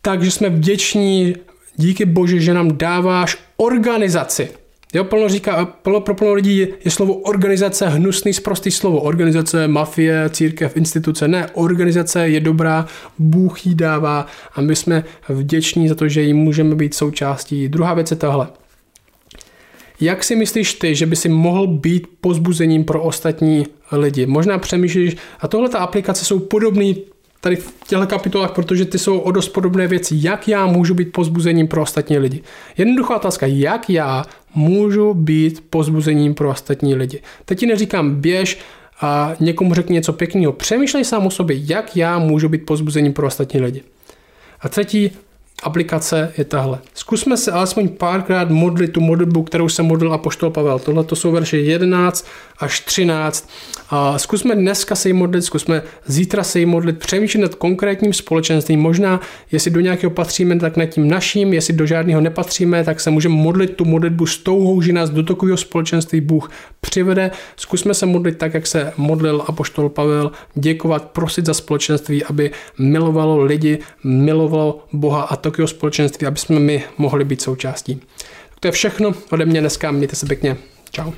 tak, 0.03 0.23
že 0.23 0.31
jsme 0.31 0.51
vděční 0.51 1.37
díky 1.77 2.05
Bože, 2.05 2.41
že 2.41 2.55
nám 2.55 2.77
dáváš 2.77 3.39
organizaci. 3.57 4.49
Jo, 4.97 5.05
plno 5.05 5.29
říká, 5.29 5.65
plno, 5.65 6.01
pro 6.01 6.15
plno 6.15 6.33
lidí 6.33 6.57
je, 6.59 6.69
je 6.85 6.91
slovo 6.91 7.15
organizace 7.15 7.89
hnusný, 7.89 8.33
zprostý 8.33 8.71
slovo. 8.71 9.01
Organizace, 9.01 9.69
mafie, 9.69 10.31
církev, 10.31 10.77
instituce. 10.77 11.29
Ne, 11.29 11.49
organizace 11.53 12.29
je 12.29 12.41
dobrá, 12.41 12.87
Bůh 13.19 13.67
jí 13.67 13.75
dává 13.75 14.27
a 14.55 14.61
my 14.61 14.77
jsme 14.77 15.05
vděční 15.29 15.89
za 15.89 15.95
to, 15.95 16.09
že 16.09 16.23
jí 16.23 16.35
můžeme 16.35 16.75
být 16.75 16.95
součástí. 16.95 17.69
Druhá 17.69 17.95
věc 17.95 18.11
je 18.11 18.17
tahle. 18.17 18.49
Jak 20.01 20.25
si 20.25 20.37
myslíš 20.37 20.75
ty, 20.75 20.95
že 20.95 21.07
by 21.07 21.17
si 21.17 21.29
mohl 21.29 21.67
být 21.67 22.07
pozbuzením 22.21 22.85
pro 22.85 23.03
ostatní 23.03 23.67
lidi? 23.93 24.27
Možná 24.27 24.59
přemýšlíš, 24.59 25.17
a 25.41 25.49
tohle 25.49 25.69
ta 25.69 25.79
aplikace 25.79 26.25
jsou 26.25 26.39
podobné 26.39 26.95
tady 27.41 27.57
v 27.57 27.73
těchto 27.87 28.07
kapitolách, 28.07 28.51
protože 28.51 28.85
ty 28.85 28.99
jsou 28.99 29.19
o 29.19 29.31
dost 29.31 29.49
podobné 29.49 29.87
věci. 29.89 30.15
Jak 30.19 30.49
já 30.49 30.67
můžu 30.67 30.95
být 30.95 31.13
pozbuzením 31.13 31.69
pro 31.69 31.83
ostatní 31.83 32.19
lidi? 32.19 32.43
Jednoduchá 32.77 33.17
otázka, 33.17 33.47
jak 33.47 33.91
já 33.91 34.25
můžu 34.57 35.15
být 35.15 35.65
pozbuzením 35.71 36.35
pro 36.35 36.51
ostatní 36.51 36.95
lidi? 36.95 37.23
Teď 37.45 37.59
ti 37.59 37.67
neříkám 37.67 38.15
běž 38.15 38.59
a 39.01 39.35
někomu 39.41 39.75
řekni 39.75 39.95
něco 39.95 40.13
pěkného. 40.13 40.53
Přemýšlej 40.53 41.05
sám 41.05 41.27
o 41.27 41.31
sobě, 41.31 41.57
jak 41.61 41.97
já 41.97 42.19
můžu 42.19 42.49
být 42.49 42.67
pozbuzením 42.67 43.13
pro 43.13 43.27
ostatní 43.27 43.61
lidi. 43.61 43.83
A 44.61 44.69
třetí, 44.69 45.11
aplikace 45.63 46.33
je 46.39 46.45
tahle. 46.45 46.79
Zkusme 46.95 47.37
se 47.37 47.53
alespoň 47.53 47.89
párkrát 47.89 48.51
modlit 48.51 48.93
tu 48.93 49.01
modlitbu, 49.01 49.43
kterou 49.43 49.69
se 49.69 49.83
modlil 49.83 50.13
apoštol 50.13 50.51
Pavel. 50.51 50.79
Tohle 50.79 51.05
to 51.05 51.17
jsou 51.17 51.33
verše 51.33 51.59
11 51.59 52.27
až 52.59 52.81
13. 52.81 53.51
A 53.91 54.19
zkusme 54.19 54.55
dneska 54.55 54.95
se 54.95 55.09
jí 55.09 55.13
modlit, 55.13 55.45
zkusme 55.45 55.83
zítra 56.07 56.45
se 56.45 56.59
jí 56.59 56.67
modlit, 56.67 56.99
přemýšlet 56.99 57.41
nad 57.41 57.55
konkrétním 57.55 58.13
společenstvím. 58.13 58.81
Možná, 58.81 59.21
jestli 59.53 59.71
do 59.71 59.81
nějakého 59.81 60.11
patříme, 60.11 60.59
tak 60.59 60.77
nad 60.77 60.87
tím 60.87 61.09
naším, 61.09 61.53
jestli 61.53 61.75
do 61.75 61.87
žádného 61.87 62.21
nepatříme, 62.21 62.85
tak 62.85 63.01
se 63.01 63.11
můžeme 63.11 63.35
modlit 63.35 63.77
tu 63.77 63.85
modlitbu 63.85 64.27
s 64.27 64.39
touhou, 64.39 64.81
že 64.81 64.93
nás 64.93 65.11
do 65.11 65.23
takového 65.23 65.57
společenství 65.57 66.21
Bůh 66.21 66.51
přivede. 66.81 67.31
Zkusme 67.57 67.95
se 67.95 68.07
modlit 68.07 68.39
tak, 68.39 68.55
jak 68.55 68.67
se 68.67 68.93
modlil 68.97 69.45
apoštol 69.47 69.89
Pavel, 69.89 70.31
děkovat, 70.55 71.05
prosit 71.05 71.47
za 71.47 71.55
společenství, 71.55 72.25
aby 72.25 72.51
milovalo 72.79 73.45
lidi, 73.45 73.79
milovalo 74.05 74.85
Boha 74.93 75.23
a 75.23 75.37
takového 75.51 75.69
společenství, 75.69 76.27
aby 76.27 76.39
jsme 76.39 76.61
my 76.61 76.85
mohli 76.99 77.25
být 77.25 77.43
součástí. 77.43 78.01
To 78.61 78.69
je 78.69 78.73
všechno 78.73 79.15
ode 79.31 79.45
mě 79.47 79.61
dneska, 79.61 79.91
mějte 79.91 80.17
se 80.17 80.27
pěkně. 80.27 80.57
Čau. 80.91 81.13